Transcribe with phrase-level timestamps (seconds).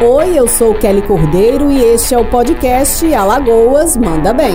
[0.00, 4.54] Oi, eu sou Kelly Cordeiro e este é o podcast Alagoas Manda Bem.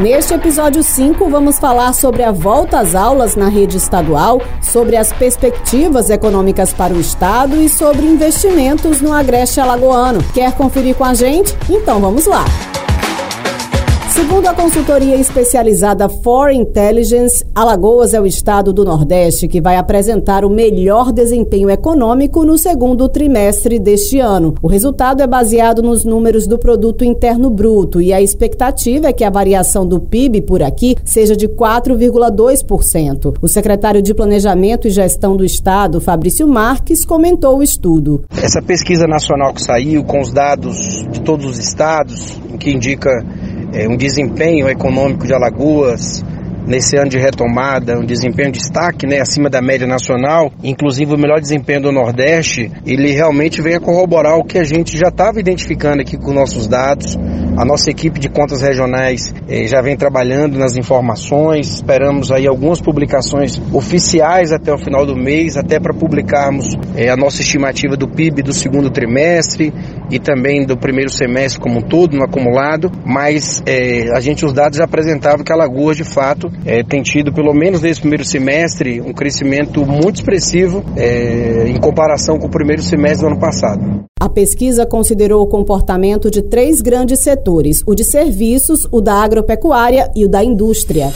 [0.00, 5.12] Neste episódio 5, vamos falar sobre a volta às aulas na rede estadual, sobre as
[5.12, 10.18] perspectivas econômicas para o estado e sobre investimentos no Agreste Alagoano.
[10.34, 11.56] Quer conferir com a gente?
[11.70, 12.44] Então vamos lá!
[14.14, 20.44] Segundo a consultoria especializada For Intelligence, Alagoas é o estado do Nordeste que vai apresentar
[20.44, 24.54] o melhor desempenho econômico no segundo trimestre deste ano.
[24.62, 29.24] O resultado é baseado nos números do Produto Interno Bruto e a expectativa é que
[29.24, 33.34] a variação do PIB por aqui seja de 4,2%.
[33.42, 38.22] O secretário de Planejamento e Gestão do Estado, Fabrício Marques, comentou o estudo.
[38.40, 43.10] Essa pesquisa nacional que saiu com os dados de todos os estados, que indica
[43.74, 46.22] é, um desempenho econômico de Alagoas
[46.66, 51.18] nesse ano de retomada, um desempenho de destaque, né, acima da média nacional, inclusive o
[51.18, 55.38] melhor desempenho do Nordeste, ele realmente vem a corroborar o que a gente já estava
[55.38, 57.18] identificando aqui com nossos dados.
[57.56, 62.80] A nossa equipe de contas regionais eh, já vem trabalhando nas informações, esperamos aí algumas
[62.80, 66.66] publicações oficiais até o final do mês, até para publicarmos
[66.96, 69.72] eh, a nossa estimativa do PIB do segundo trimestre
[70.10, 74.52] e também do primeiro semestre como um todo, no acumulado, mas eh, a gente, os
[74.52, 79.00] dados já apresentavam que Alagoas, de fato, é, tem tido, pelo menos nesse primeiro semestre,
[79.00, 84.04] um crescimento muito expressivo é, em comparação com o primeiro semestre do ano passado.
[84.24, 90.10] A pesquisa considerou o comportamento de três grandes setores: o de serviços, o da agropecuária
[90.16, 91.12] e o da indústria.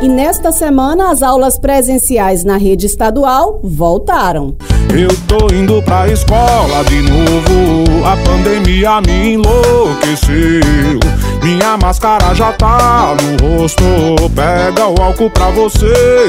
[0.00, 4.56] E nesta semana, as aulas presenciais na rede estadual voltaram.
[4.96, 10.98] Eu tô indo pra escola de novo, a pandemia me enlouqueceu.
[11.42, 13.84] Minha máscara já tá no rosto,
[14.34, 15.86] pega o álcool pra você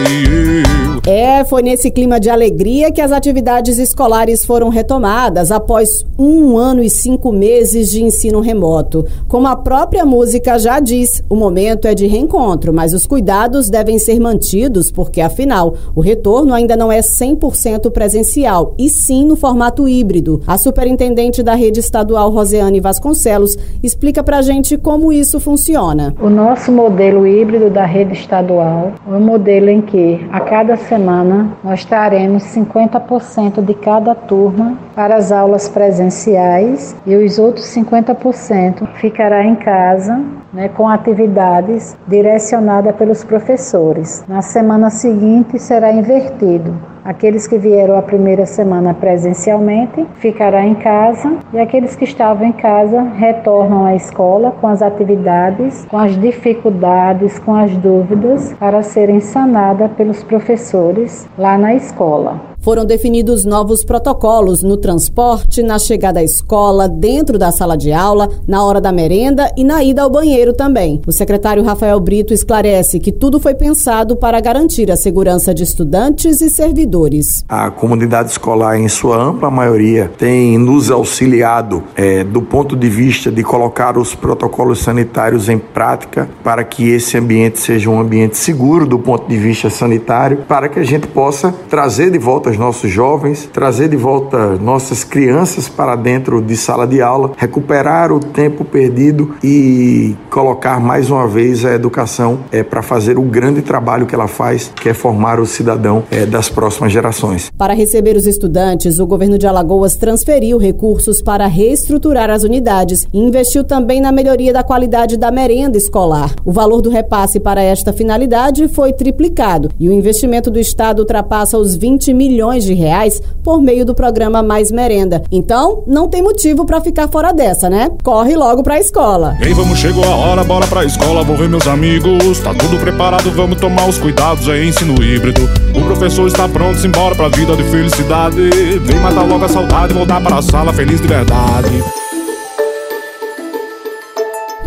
[0.09, 0.89] e eu.
[1.11, 6.83] É, foi nesse clima de alegria que as atividades escolares foram retomadas após um ano
[6.83, 9.05] e cinco meses de ensino remoto.
[9.27, 13.97] Como a própria música já diz, o momento é de reencontro, mas os cuidados devem
[13.97, 19.35] ser mantidos porque, afinal, o retorno ainda não é 100% presencial presencial, e sim no
[19.35, 20.41] formato híbrido.
[20.47, 26.13] A superintendente da rede estadual, Roseane Vasconcelos, explica para a gente como isso funciona.
[26.19, 31.53] O nosso modelo híbrido da rede estadual é um modelo em que, a cada semana,
[31.63, 39.45] nós traremos 50% de cada turma para as aulas presenciais e os outros 50% ficará
[39.45, 40.19] em casa
[40.53, 44.23] né, com atividades direcionadas pelos professores.
[44.27, 46.75] Na semana seguinte será invertido.
[47.09, 52.51] Aqueles que vieram a primeira semana presencialmente ficará em casa e aqueles que estavam em
[52.51, 59.19] casa retornam à escola com as atividades, com as dificuldades, com as dúvidas para serem
[59.19, 62.48] sanadas pelos professores lá na escola.
[62.61, 68.29] Foram definidos novos protocolos no transporte, na chegada à escola, dentro da sala de aula,
[68.45, 71.01] na hora da merenda e na ida ao banheiro também.
[71.07, 76.41] O secretário Rafael Brito esclarece que tudo foi pensado para garantir a segurança de estudantes
[76.41, 77.45] e servidores.
[77.47, 83.31] A comunidade escolar, em sua ampla maioria, tem nos auxiliado é, do ponto de vista
[83.31, 88.85] de colocar os protocolos sanitários em prática para que esse ambiente seja um ambiente seguro
[88.85, 92.57] do ponto de vista sanitário, para que a gente possa trazer de volta volta os
[92.57, 98.19] nossos jovens, trazer de volta nossas crianças para dentro de sala de aula, recuperar o
[98.19, 104.05] tempo perdido e colocar mais uma vez a educação é, para fazer o grande trabalho
[104.05, 107.51] que ela faz, que é formar o cidadão é, das próximas gerações.
[107.57, 113.19] Para receber os estudantes, o governo de Alagoas transferiu recursos para reestruturar as unidades e
[113.19, 116.33] investiu também na melhoria da qualidade da merenda escolar.
[116.43, 121.57] O valor do repasse para esta finalidade foi triplicado e o investimento do Estado ultrapassa
[121.57, 125.21] os 20 milhões milhões de reais por meio do programa Mais Merenda.
[125.29, 127.91] Então, não tem motivo para ficar fora dessa, né?
[128.01, 129.37] Corre logo pra escola.
[129.41, 132.39] Ei, vamos, chegou a hora, bora pra escola, vou ver meus amigos.
[132.39, 135.41] Tá tudo preparado, vamos tomar os cuidados, é ensino híbrido.
[135.75, 138.49] O professor está pronto, simbora pra vida de felicidade.
[138.83, 141.98] Vem matar logo a saudade, voltar para a sala feliz de verdade.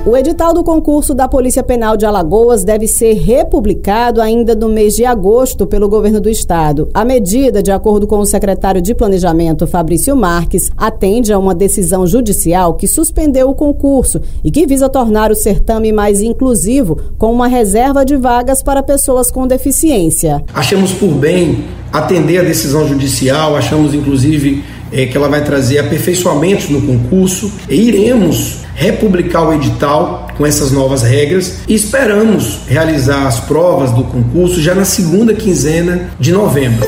[0.05, 4.97] O edital do concurso da Polícia Penal de Alagoas deve ser republicado ainda no mês
[4.97, 6.89] de agosto pelo governo do estado.
[6.93, 12.05] A medida, de acordo com o secretário de Planejamento, Fabrício Marques, atende a uma decisão
[12.05, 17.47] judicial que suspendeu o concurso e que visa tornar o certame mais inclusivo, com uma
[17.47, 20.43] reserva de vagas para pessoas com deficiência.
[20.53, 21.63] Achamos por bem
[21.93, 27.89] atender a decisão judicial, achamos inclusive é, que ela vai trazer aperfeiçoamentos no concurso e
[27.89, 34.61] iremos republicar o edital com essas novas regras e esperamos realizar as provas do concurso
[34.61, 36.87] já na segunda quinzena de novembro.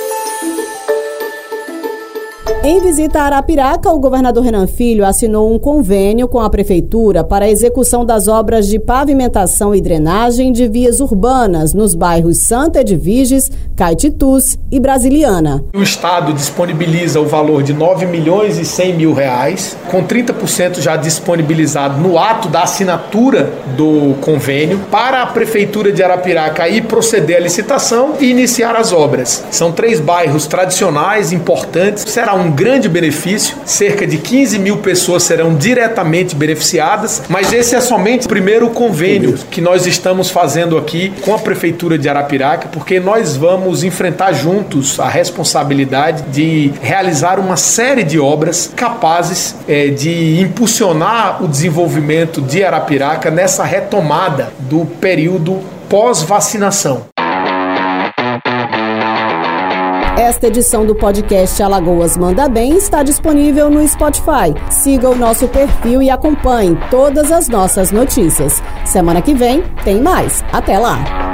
[2.67, 7.45] Em visita a Arapiraca, o governador Renan Filho assinou um convênio com a prefeitura para
[7.45, 13.51] a execução das obras de pavimentação e drenagem de vias urbanas nos bairros Santa Edviges,
[13.77, 15.63] Caetitus e Brasiliana.
[15.75, 20.97] O Estado disponibiliza o valor de 9 milhões e 100 mil reais, com 30% já
[20.97, 27.41] disponibilizado no ato da assinatura do convênio, para a prefeitura de Arapiraca ir proceder à
[27.41, 29.45] licitação e iniciar as obras.
[29.51, 33.57] São três bairros tradicionais, importantes, será um grande benefício.
[33.65, 39.35] Cerca de 15 mil pessoas serão diretamente beneficiadas, mas esse é somente o primeiro convênio
[39.51, 44.99] que nós estamos fazendo aqui com a Prefeitura de Arapiraca, porque nós vamos enfrentar juntos
[44.99, 52.63] a responsabilidade de realizar uma série de obras capazes é, de impulsionar o desenvolvimento de
[52.63, 57.14] Arapiraca nessa retomada do período pós-vacinação.
[60.17, 64.55] Esta edição do podcast Alagoas Manda Bem está disponível no Spotify.
[64.71, 68.63] Siga o nosso perfil e acompanhe todas as nossas notícias.
[68.85, 70.45] Semana que vem tem mais.
[70.53, 71.34] Até lá!